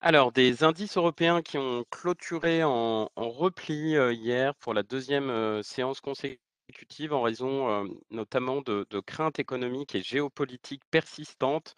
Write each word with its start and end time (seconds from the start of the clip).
Alors, 0.00 0.30
des 0.32 0.62
indices 0.64 0.96
européens 0.96 1.42
qui 1.42 1.58
ont 1.58 1.84
clôturé 1.90 2.62
en 2.62 3.08
repli, 3.16 3.96
hier 4.14 4.54
pour 4.56 4.72
la 4.72 4.82
deuxième 4.84 5.62
séance 5.62 6.00
consécutive 6.00 7.12
en 7.12 7.22
raison, 7.22 7.84
notamment 8.10 8.60
de 8.62 9.00
craintes 9.00 9.40
économiques 9.40 9.94
et 9.96 10.02
géopolitiques 10.02 10.84
persistantes, 10.90 11.74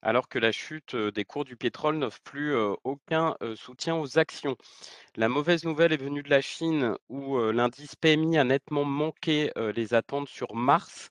alors 0.00 0.28
que 0.28 0.38
la 0.38 0.52
chute, 0.52 0.94
des 0.94 1.24
cours 1.24 1.44
du 1.44 1.56
pétrole 1.56 1.96
n'offre 1.98 2.20
plus, 2.22 2.54
aucun, 2.84 3.36
soutien 3.56 3.96
aux 3.96 4.16
actions. 4.18 4.56
La 5.16 5.28
mauvaise 5.28 5.64
nouvelle 5.64 5.92
est 5.92 5.96
venue 5.96 6.22
de 6.22 6.30
la 6.30 6.40
Chine 6.40 6.94
où, 7.08 7.36
l'indice 7.50 7.96
PMI 7.96 8.38
a 8.38 8.44
nettement 8.44 8.84
manqué, 8.84 9.50
les 9.56 9.92
attentes 9.92 10.28
sur 10.28 10.54
mars, 10.54 11.10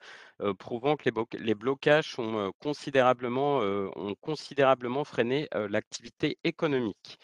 prouvant 0.59 0.95
que 0.95 1.09
les 1.37 1.55
blocages 1.55 2.19
ont, 2.19 2.51
considérablement, 2.59 3.61
freiné, 5.03 5.47
l'activité 5.69 6.37
économique. 6.43 7.19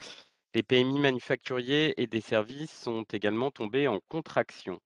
Les 0.54 0.64
PMI 0.64 1.00
manufacturiers 1.00 1.94
et 2.02 2.08
des 2.08 2.22
services 2.22 2.78
sont 2.78 3.04
également 3.04 3.52
tombés 3.52 3.88
en 3.88 4.00
contraction. 4.10 4.80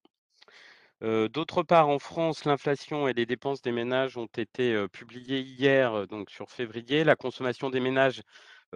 D'autre 1.01 1.63
part, 1.63 1.89
en 1.89 1.99
France, 1.99 2.45
l'inflation 2.45 3.07
et 3.07 3.13
les 3.13 3.25
dépenses 3.25 3.61
des 3.61 3.71
ménages 3.71 4.17
ont 4.17 4.29
été, 4.37 4.87
publiées 4.91 5.41
hier, 5.41 6.07
donc 6.07 6.29
sur 6.29 6.49
février. 6.49 7.03
La 7.03 7.15
consommation 7.15 7.69
des 7.69 7.79
ménages, 7.79 8.21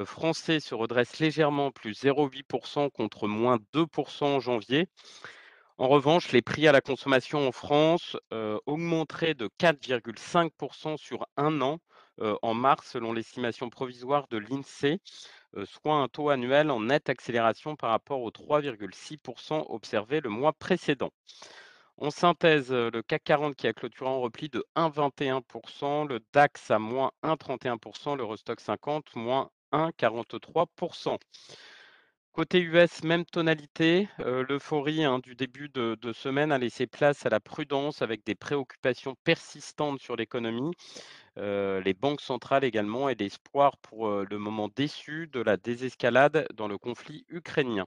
français 0.06 0.60
se 0.60 0.76
redresse 0.76 1.20
légèrement, 1.20 1.72
plus 1.72 2.04
0,8% 2.04 2.90
contre 2.92 3.28
moins 3.28 3.58
2% 3.74 4.26
en 4.26 4.40
janvier. 4.40 4.88
En 5.80 5.88
revanche, 5.88 6.32
les 6.32 6.42
prix 6.44 6.68
à 6.68 6.72
la 6.72 6.80
consommation 6.82 7.48
en 7.48 7.52
France, 7.52 8.16
heu, 8.34 8.60
augmenteraient 8.68 9.34
de 9.34 9.50
4,5% 9.58 10.98
sur 10.98 11.26
un 11.38 11.62
an, 11.62 11.80
heu, 12.22 12.36
en 12.42 12.54
mars, 12.54 12.92
selon 12.92 13.14
l'estimation 13.14 13.70
provisoire 13.72 14.28
de 14.28 14.38
l'INSEE, 14.38 15.00
heu, 15.56 15.66
soit 15.66 15.96
un 15.96 16.08
taux 16.10 16.30
annuel 16.30 16.70
en 16.70 16.82
nette 16.82 17.10
accélération 17.10 17.76
par 17.78 17.92
rapport 17.92 18.22
aux 18.22 18.30
3,6% 18.30 19.66
observés 19.70 20.20
le 20.22 20.30
mois 20.30 20.54
précédent. 20.54 21.12
En 21.98 22.12
synthèse, 22.12 22.72
le 22.72 23.02
CAC 23.02 23.24
40 23.24 23.56
qui 23.56 23.68
a 23.68 23.74
clôturé 23.74 24.10
en 24.10 24.22
repli 24.22 24.50
de 24.50 24.66
1,21% 24.76 26.06
le 26.08 26.20
DAX 26.34 26.72
à 26.72 26.80
moins 26.80 27.12
1,31% 27.24 28.18
l'Eurostoxx 28.18 28.64
50 28.64 29.16
moins 29.16 29.50
1,43 29.72 30.68
Côté 32.32 32.60
US, 32.62 33.04
même 33.04 33.24
tonalité, 33.26 34.10
heu, 34.20 34.42
l'euphorie, 34.42 35.04
hein, 35.04 35.20
du 35.20 35.36
début 35.36 35.70
de 35.70 36.12
semaine 36.14 36.52
a 36.52 36.58
laissé 36.58 36.88
place 36.88 37.26
à 37.26 37.30
la 37.30 37.40
prudence 37.40 38.02
avec 38.02 38.26
des 38.26 38.34
préoccupations 38.34 39.16
persistantes 39.24 40.00
sur 40.00 40.16
l'économie, 40.16 40.72
heu, 41.38 41.80
les 41.86 41.94
banques 41.94 42.22
centrales 42.22 42.64
également 42.66 43.10
et 43.10 43.16
l'espoir 43.16 43.78
pour, 43.80 44.08
heu, 44.10 44.26
le 44.30 44.38
moment 44.40 44.70
déçu 44.76 45.28
de 45.28 45.42
la 45.42 45.58
désescalade 45.58 46.48
dans 46.56 46.68
le 46.68 46.78
conflit 46.80 47.26
ukrainien. 47.30 47.86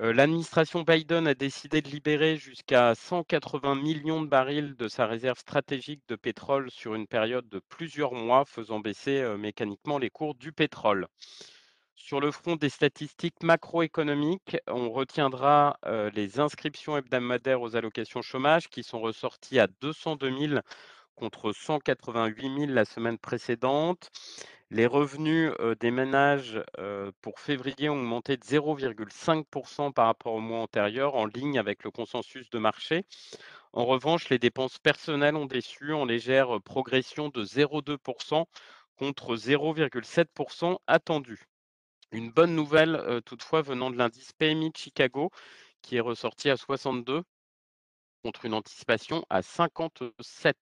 L'administration 0.00 0.82
Biden 0.82 1.28
a 1.28 1.34
décidé 1.34 1.80
de 1.80 1.88
libérer 1.90 2.36
jusqu'à 2.36 2.92
180 2.96 3.76
millions 3.76 4.20
de 4.20 4.26
barils 4.26 4.74
de 4.74 4.88
sa 4.88 5.06
réserve 5.06 5.38
stratégique 5.38 6.02
de 6.08 6.16
pétrole 6.16 6.72
sur 6.72 6.96
une 6.96 7.06
période 7.06 7.48
de 7.48 7.60
plusieurs 7.68 8.12
mois, 8.14 8.44
faisant 8.44 8.80
baisser, 8.80 9.22
mécaniquement 9.38 9.98
les 9.98 10.10
cours 10.10 10.34
du 10.34 10.50
pétrole. 10.52 11.06
Sur 12.10 12.18
le 12.18 12.32
front 12.32 12.56
des 12.56 12.70
statistiques 12.70 13.40
macroéconomiques, 13.44 14.56
on 14.66 14.90
retiendra, 14.90 15.78
heu, 15.86 16.10
les 16.12 16.40
inscriptions 16.40 16.96
hebdomadaires 16.96 17.62
aux 17.62 17.76
allocations 17.76 18.20
chômage 18.20 18.66
qui 18.68 18.82
sont 18.82 18.98
ressorties 19.00 19.60
à 19.60 19.68
202 19.80 20.28
000 20.32 20.60
contre 21.14 21.52
188 21.52 22.48
000 22.50 22.72
la 22.74 22.84
semaine 22.84 23.16
précédente. 23.16 24.10
Les 24.70 24.86
revenus, 24.88 25.52
heu, 25.60 25.76
des 25.76 25.92
ménages, 25.92 26.60
heu, 26.80 27.12
pour 27.22 27.38
février 27.38 27.88
ont 27.88 28.00
augmenté 28.00 28.36
de 28.36 28.42
0,5 28.44 29.92
par 29.94 30.06
rapport 30.06 30.34
au 30.34 30.40
mois 30.40 30.58
antérieur, 30.62 31.14
en 31.14 31.26
ligne 31.26 31.60
avec 31.60 31.84
le 31.84 31.92
consensus 31.92 32.50
de 32.50 32.58
marché. 32.58 33.04
En 33.72 33.84
revanche, 33.86 34.30
les 34.30 34.40
dépenses 34.40 34.78
personnelles 34.78 35.36
ont 35.36 35.46
déçu 35.46 35.92
en 35.94 36.06
légère, 36.06 36.60
progression 36.64 37.28
de 37.28 37.44
0,2% 37.44 38.48
contre 38.96 39.36
0,7% 39.36 40.78
attendu. 40.88 41.49
Une 42.12 42.30
bonne 42.30 42.54
nouvelle, 42.54 42.96
heu, 42.96 43.20
toutefois 43.22 43.62
venant 43.62 43.90
de 43.90 43.96
l'indice 43.96 44.32
PMI 44.32 44.70
de 44.70 44.76
Chicago 44.76 45.30
qui 45.82 45.96
est 45.96 46.00
ressorti 46.00 46.50
à 46.50 46.56
62 46.56 47.22
contre 48.22 48.44
une 48.44 48.54
anticipation 48.54 49.24
à 49.30 49.42
57. 49.42 50.56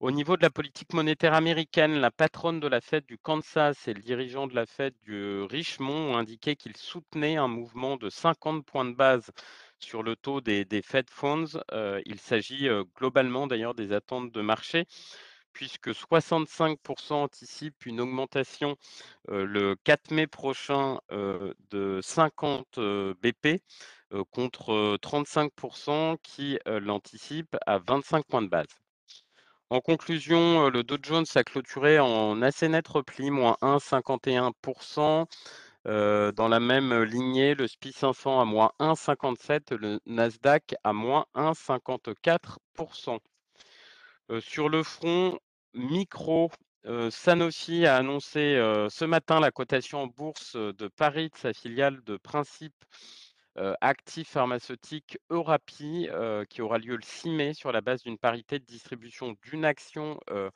Au 0.00 0.10
niveau 0.10 0.36
de 0.36 0.42
la 0.42 0.50
politique 0.50 0.94
monétaire 0.94 1.32
américaine, 1.32 2.00
la 2.00 2.10
patronne 2.10 2.58
de 2.58 2.66
la 2.66 2.80
Fed 2.80 3.06
du 3.06 3.18
Kansas 3.18 3.86
et 3.86 3.94
le 3.94 4.02
dirigeant 4.02 4.48
de 4.48 4.54
la 4.54 4.66
Fed 4.66 4.94
du 5.02 5.42
Richmond 5.42 6.14
ont 6.14 6.16
indiqué 6.16 6.56
qu'ils 6.56 6.76
soutenaient 6.76 7.36
un 7.36 7.46
mouvement 7.46 7.96
de 7.96 8.10
50 8.10 8.66
points 8.66 8.84
de 8.84 8.94
base 8.94 9.30
sur 9.78 10.02
le 10.02 10.16
taux 10.16 10.40
des, 10.40 10.64
des 10.64 10.82
Fed 10.82 11.08
Funds. 11.08 11.60
Euh, 11.70 12.02
il 12.04 12.18
s'agit 12.18 12.68
euh, 12.68 12.82
globalement 12.96 13.46
d'ailleurs 13.46 13.74
des 13.74 13.92
attentes 13.92 14.32
de 14.32 14.40
marché, 14.40 14.86
puisque 15.52 15.90
65% 15.90 17.12
anticipent 17.14 17.86
une 17.86 18.00
augmentation 18.00 18.76
le 19.28 19.74
4 19.84 20.10
mai 20.10 20.26
prochain 20.26 21.00
de 21.10 22.00
50 22.02 22.78
euh, 22.78 23.14
BP 23.22 23.62
contre 24.30 24.98
35% 25.02 26.16
qui 26.22 26.58
l'anticipent 26.66 27.56
à 27.66 27.78
25 27.78 28.26
points 28.26 28.42
de 28.42 28.48
base. 28.48 28.66
En 29.70 29.80
conclusion, 29.80 30.68
le 30.68 30.82
Dow 30.82 30.98
Jones 31.02 31.24
a 31.34 31.44
clôturé 31.44 31.98
en 31.98 32.42
assez 32.42 32.68
net 32.68 32.86
repli, 32.88 33.30
moins 33.30 33.56
1,51 33.62 34.52
Heu, 35.86 36.30
dans 36.32 36.48
la 36.48 36.60
même, 36.60 37.02
lignée, 37.02 37.54
le 37.54 37.66
SPI 37.66 37.92
500 37.92 38.40
à 38.40 38.44
moins 38.44 38.70
1,57%, 38.78 39.74
le 39.76 39.98
Nasdaq 40.06 40.74
à 40.84 40.92
moins 40.92 41.24
1,54 41.34 42.58
Heu, 42.78 43.18
sur 44.40 44.68
le 44.68 44.82
front 44.82 45.38
micro, 45.74 46.50
Sanofi 47.10 47.86
a 47.86 47.96
annoncé, 47.96 48.56
ce 48.90 49.04
matin 49.04 49.40
la 49.40 49.50
cotation 49.50 50.02
en 50.02 50.06
bourse, 50.06 50.56
de 50.56 50.88
Paris 50.88 51.28
de 51.30 51.36
sa 51.36 51.52
filiale 51.52 52.02
de 52.04 52.16
Principe, 52.16 52.74
actif 53.80 54.30
pharmaceutique 54.30 55.18
Eurapi, 55.30 56.08
qui 56.48 56.62
aura 56.62 56.78
lieu 56.78 56.96
le 56.96 57.02
6 57.02 57.30
mai 57.30 57.54
sur 57.54 57.72
la 57.72 57.80
base 57.80 58.02
d'une 58.02 58.18
parité 58.18 58.58
de 58.58 58.64
distribution 58.64 59.36
d'une 59.42 59.64
action, 59.64 60.18
heu, 60.30 60.50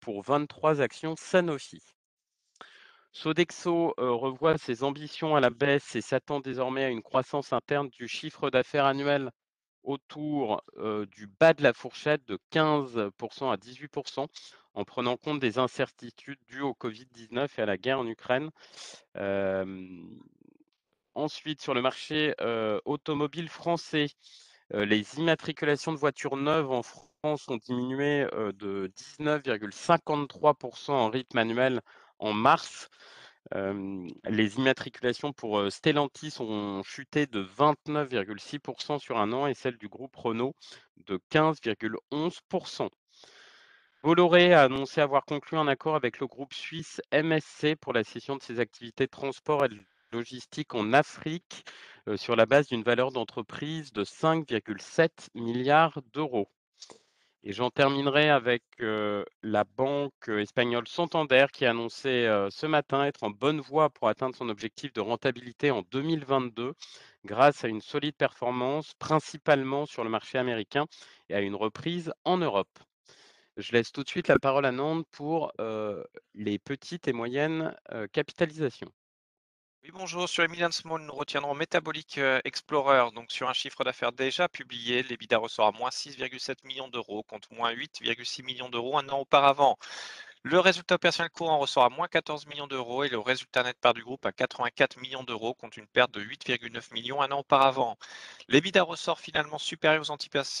pour 0.00 0.22
23 0.22 0.80
actions 0.80 1.16
Sanofi. 1.16 1.82
Sodexo, 3.12 3.94
revoit 3.96 4.58
ses 4.58 4.84
ambitions 4.84 5.34
à 5.34 5.40
la 5.40 5.50
baisse 5.50 5.96
et 5.96 6.02
s'attend 6.02 6.40
désormais 6.40 6.84
à 6.84 6.90
une 6.90 7.02
croissance 7.02 7.52
interne 7.52 7.88
du 7.88 8.08
chiffre 8.08 8.50
d'affaires 8.50 8.84
annuel 8.84 9.30
autour, 9.86 10.62
du 11.10 11.26
bas 11.40 11.54
de 11.54 11.62
la 11.62 11.72
fourchette 11.72 12.26
de 12.26 12.38
15% 12.52 13.50
à 13.50 13.56
18% 13.56 14.26
en 14.74 14.84
prenant 14.84 15.16
compte 15.16 15.40
des 15.40 15.58
incertitudes 15.58 16.38
dues 16.48 16.60
au 16.60 16.74
Covid-19 16.74 17.48
et 17.56 17.62
à 17.62 17.66
la 17.66 17.78
guerre 17.78 18.00
en 18.00 18.06
Ukraine. 18.06 18.50
Ensuite 21.14 21.62
sur 21.62 21.72
le 21.72 21.80
marché, 21.80 22.34
automobile 22.84 23.48
français, 23.48 24.08
les 24.70 25.18
immatriculations 25.18 25.92
de 25.92 25.98
voitures 25.98 26.36
neuves 26.36 26.70
en 26.70 26.82
France 26.82 27.48
ont 27.48 27.56
diminué, 27.56 28.26
de 28.54 28.92
19,53% 29.18 30.90
en 30.90 31.08
rythme 31.08 31.38
annuel 31.38 31.80
en 32.18 32.32
mars. 32.32 32.90
Les 33.52 34.56
immatriculations 34.56 35.32
pour, 35.32 35.70
Stellantis 35.70 36.34
ont 36.40 36.82
chuté 36.82 37.26
de 37.26 37.42
29,6% 37.42 38.98
sur 38.98 39.18
un 39.18 39.32
an 39.32 39.46
et 39.46 39.54
celles 39.54 39.78
du 39.78 39.88
groupe 39.88 40.16
Renault 40.16 40.54
de 41.06 41.20
15,11% 41.30 42.88
Bolloré 44.02 44.52
a 44.52 44.62
annoncé 44.62 45.00
avoir 45.00 45.24
conclu 45.24 45.58
un 45.58 45.66
accord 45.66 45.96
avec 45.96 46.20
le 46.20 46.26
groupe 46.26 46.54
suisse 46.54 47.00
MSC 47.12 47.76
pour 47.80 47.92
la 47.92 48.04
cession 48.04 48.36
de 48.36 48.42
ses 48.42 48.60
activités 48.60 49.08
transport 49.08 49.64
et 49.64 49.70
logistique 50.12 50.74
en 50.74 50.92
Afrique, 50.92 51.64
sur 52.14 52.36
la 52.36 52.46
base 52.46 52.68
d'une 52.68 52.84
valeur 52.84 53.10
d'entreprise 53.10 53.92
de 53.92 54.04
5,7 54.04 55.08
milliards 55.34 56.00
d'euros. 56.12 56.48
Et 57.48 57.52
j'en 57.52 57.70
terminerai 57.70 58.28
avec, 58.28 58.64
la 58.80 59.62
banque, 59.76 60.28
espagnole 60.28 60.88
Santander 60.88 61.46
qui 61.52 61.64
a 61.64 61.70
annoncé, 61.70 62.26
ce 62.50 62.66
matin 62.66 63.04
être 63.04 63.22
en 63.22 63.30
bonne 63.30 63.60
voie 63.60 63.88
pour 63.88 64.08
atteindre 64.08 64.34
son 64.34 64.48
objectif 64.48 64.92
de 64.92 65.00
rentabilité 65.00 65.70
en 65.70 65.82
2022 65.92 66.72
grâce 67.24 67.62
à 67.62 67.68
une 67.68 67.80
solide 67.80 68.16
performance, 68.16 68.94
principalement 68.98 69.86
sur 69.86 70.02
le 70.02 70.10
marché 70.10 70.38
américain 70.38 70.86
et 71.28 71.36
à 71.36 71.40
une 71.40 71.54
reprise 71.54 72.12
en 72.24 72.36
Europe. 72.38 72.80
Je 73.56 73.70
laisse 73.70 73.92
tout 73.92 74.02
de 74.02 74.08
suite 74.08 74.26
la 74.26 74.40
parole 74.40 74.66
à 74.66 74.72
Nantes 74.72 75.06
pour, 75.12 75.52
les 76.34 76.58
petites 76.58 77.06
et 77.06 77.12
moyennes, 77.12 77.76
capitalisations. 78.12 78.90
Oui, 79.86 79.92
bonjour. 79.94 80.28
Sur 80.28 80.42
Emilian 80.42 80.72
Small, 80.72 81.00
nous 81.02 81.14
retiendrons 81.14 81.54
Metabolic 81.54 82.18
euh, 82.18 82.40
Explorer. 82.44 83.12
Donc, 83.14 83.30
sur 83.30 83.48
un 83.48 83.52
chiffre 83.52 83.84
d'affaires 83.84 84.10
déjà 84.10 84.48
publié, 84.48 85.04
l'EBITDA 85.04 85.38
ressort 85.38 85.68
à 85.68 85.70
moins 85.70 85.90
6,7 85.90 86.66
millions 86.66 86.88
d'euros 86.88 87.22
contre 87.22 87.54
moins 87.54 87.72
8,6 87.72 88.42
millions 88.44 88.68
d'euros 88.68 88.98
un 88.98 89.08
an 89.10 89.20
auparavant. 89.20 89.78
Le 90.48 90.60
résultat 90.60 90.94
opérationnel 90.94 91.32
courant 91.32 91.58
ressort 91.58 91.82
à 91.82 91.88
moins 91.88 92.06
14 92.06 92.46
millions 92.46 92.68
d'euros 92.68 93.02
et 93.02 93.08
le 93.08 93.18
résultat 93.18 93.64
net 93.64 93.76
part 93.80 93.94
du 93.94 94.04
groupe 94.04 94.24
à 94.26 94.30
84 94.30 94.96
millions 94.98 95.24
d'euros 95.24 95.54
contre 95.54 95.76
une 95.76 95.88
perte 95.88 96.12
de 96.12 96.20
8,9 96.20 96.94
millions 96.94 97.20
un 97.20 97.32
an 97.32 97.40
auparavant. 97.40 97.98
L'EBITDA 98.46 98.84
ressort 98.84 99.18
finalement 99.18 99.58
supérieur 99.58 100.04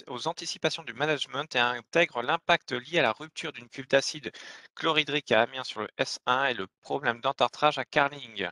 aux 0.08 0.26
anticipations 0.26 0.82
du 0.82 0.92
management 0.92 1.54
et 1.54 1.60
intègre 1.60 2.20
l'impact 2.22 2.72
lié 2.72 2.98
à 2.98 3.02
la 3.02 3.12
rupture 3.12 3.52
d'une 3.52 3.68
cuve 3.68 3.86
d'acide 3.86 4.32
chlorhydrique 4.74 5.30
à 5.30 5.42
Amiens 5.42 5.62
sur 5.62 5.82
le 5.82 5.88
S1 6.00 6.50
et 6.50 6.54
le 6.54 6.66
problème 6.82 7.20
d'entartrage 7.20 7.78
à 7.78 7.84
Carling. 7.84 8.48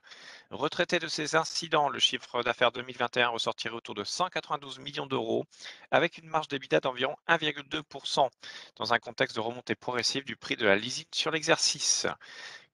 Retraité 0.52 1.00
de 1.00 1.08
ces 1.08 1.34
incidents, 1.34 1.88
le 1.88 1.98
chiffre 1.98 2.44
d'affaires 2.44 2.70
2021 2.70 3.30
ressortirait 3.30 3.74
autour 3.74 3.96
de 3.96 4.04
192 4.04 4.78
millions 4.78 5.06
d'euros 5.06 5.46
avec 5.90 6.16
une 6.18 6.28
marge 6.28 6.46
d'EBITDA 6.46 6.78
d'environ 6.78 7.16
1,2% 7.26 8.28
dans 8.76 8.92
un 8.92 8.98
contexte 9.00 9.34
de 9.34 9.40
remontée 9.40 9.74
progressive 9.74 10.22
du 10.22 10.36
prix 10.36 10.54
de 10.54 10.64
la 10.64 10.76
leasing 10.76 11.06
sur 11.24 11.30
l'exercice. 11.30 12.06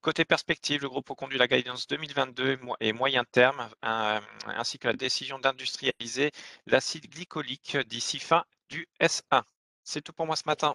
Côté 0.01 0.25
perspective, 0.25 0.81
le 0.81 0.89
groupe 0.89 1.07
reconduit 1.07 1.37
la 1.37 1.47
guidance 1.47 1.87
2022 1.87 2.59
et 2.81 2.91
moyen 2.91 3.23
terme, 3.23 3.69
euh, 3.85 4.19
ainsi 4.45 4.77
que 4.77 4.89
la 4.89 4.93
décision 4.93 5.39
d'industrialiser 5.39 6.31
l'acide 6.65 7.09
glycolique 7.09 7.77
d'ici 7.87 8.19
fin 8.19 8.43
du 8.69 8.89
S1. 8.99 9.43
C'est 9.85 10.01
tout 10.01 10.11
pour 10.11 10.25
moi 10.25 10.35
ce 10.35 10.43
matin. 10.47 10.73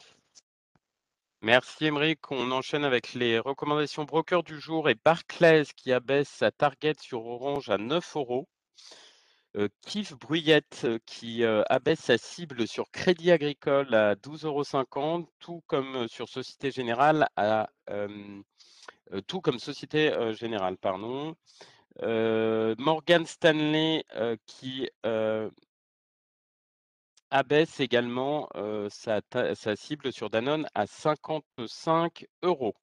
Merci 1.43 1.85
Émeric. 1.85 2.31
On 2.31 2.51
enchaîne 2.51 2.85
avec 2.85 3.13
les 3.13 3.39
recommandations 3.39 4.05
broker 4.05 4.43
du 4.43 4.59
jour 4.59 4.89
et 4.89 4.95
Barclays 4.95 5.67
qui 5.77 5.93
abaisse 5.93 6.31
sa 6.31 6.51
target 6.51 6.95
sur 6.99 7.27
Orange 7.27 7.69
à 7.69 7.77
9 7.77 8.17
euros. 8.17 8.49
Kif 9.87 10.15
Bruyette 10.15 10.87
qui 11.07 11.45
abaisse 11.45 12.01
sa 12.01 12.19
cible 12.19 12.67
sur 12.69 12.91
Crédit 12.91 13.31
Agricole 13.31 13.95
à 13.95 14.15
12,50 14.15 14.45
euros, 14.47 15.29
tout 15.39 15.63
comme 15.67 16.09
sur 16.09 16.29
Société 16.29 16.71
Générale 16.71 17.29
tout 19.27 19.41
comme 19.41 19.59
Société 19.59 20.13
Générale, 20.35 20.77
pardon. 20.77 21.37
Morgan 22.03 23.25
Stanley 23.27 24.05
qui 24.47 24.89
abaisse 27.31 27.81
également 27.81 28.49
sa, 28.89 29.21
sa, 29.55 29.77
cible 29.77 30.13
sur 30.13 30.31
Danone 30.31 30.69
à 30.75 30.87
55 30.87 32.27
euros. 32.43 32.75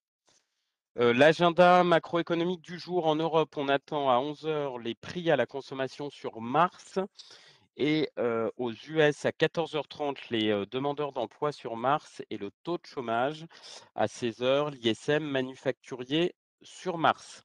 L'agenda 0.96 1.84
macroéconomique 1.84 2.62
du 2.62 2.78
jour 2.78 3.08
en 3.08 3.16
Europe, 3.16 3.58
on 3.58 3.68
attend 3.68 4.12
à 4.12 4.20
11 4.20 4.46
heures 4.46 4.78
les 4.78 4.94
prix 4.94 5.32
à 5.32 5.36
la 5.36 5.48
consommation 5.48 6.12
sur 6.12 6.40
mars 6.40 7.00
et 7.78 8.12
aux 8.58 8.72
US 8.72 9.26
à 9.26 9.32
14h30 9.32 10.18
les 10.30 10.66
demandeurs 10.70 11.12
d'emploi 11.12 11.52
sur 11.52 11.78
mars 11.78 12.22
et 12.30 12.38
le 12.38 12.52
taux 12.64 12.78
de 12.78 12.86
chômage 12.86 13.48
à 13.96 14.08
16 14.08 14.44
heures 14.44 14.70
l'ISM 14.70 15.24
manufacturier 15.24 16.36
sur 16.62 17.00
mars. 17.00 17.44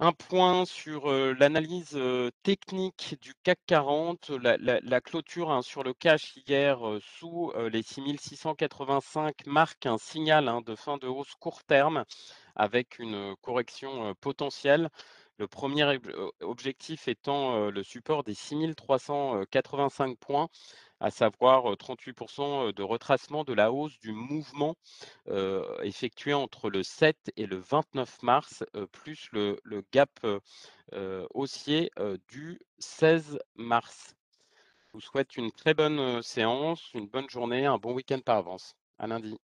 Un 0.00 0.12
point 0.12 0.64
sur 0.64 1.10
l'analyse 1.12 1.96
technique 2.42 3.16
du 3.20 3.32
CAC 3.44 3.58
40, 3.66 4.30
la, 4.30 5.00
clôture 5.00 5.52
hein, 5.52 5.62
sur 5.62 5.84
le 5.84 5.94
cash 5.94 6.34
hier 6.48 6.80
sous 7.00 7.52
les 7.70 7.82
6685 7.82 9.46
marque 9.46 9.86
un 9.86 9.96
signal 9.96 10.48
hein, 10.48 10.62
de 10.62 10.74
fin 10.74 10.96
de 10.98 11.06
hausse 11.06 11.34
court 11.38 11.62
terme 11.62 12.04
avec 12.56 12.98
une 12.98 13.36
correction 13.40 14.14
potentielle. 14.20 14.90
Le 15.38 15.46
premier 15.46 15.98
objectif 16.40 17.06
étant 17.06 17.70
le 17.70 17.82
support 17.84 18.24
des 18.24 18.34
6385 18.34 20.18
points 20.18 20.48
à 21.04 21.10
savoir 21.10 21.64
38% 21.76 22.72
de 22.72 22.82
retracement 22.82 23.44
de 23.44 23.52
la 23.52 23.70
hausse 23.70 23.98
du 24.00 24.12
mouvement 24.12 24.74
effectué 25.82 26.32
entre 26.32 26.70
le 26.70 26.82
7 26.82 27.30
et 27.36 27.44
le 27.44 27.58
29 27.58 28.22
mars, 28.22 28.64
plus 28.90 29.28
le, 29.32 29.60
gap 29.92 30.10
haussier 31.34 31.90
du 32.28 32.58
16 32.78 33.38
mars. 33.54 34.14
Je 34.86 34.92
vous 34.94 35.00
souhaite 35.00 35.36
une 35.36 35.52
très 35.52 35.74
bonne 35.74 36.22
séance, 36.22 36.90
une 36.94 37.06
bonne 37.06 37.28
journée, 37.28 37.66
un 37.66 37.76
bon 37.76 37.92
week-end 37.92 38.20
par 38.24 38.38
avance. 38.38 38.74
À 38.98 39.06
lundi. 39.06 39.36